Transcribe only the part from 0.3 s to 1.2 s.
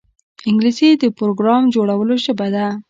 انګلیسي د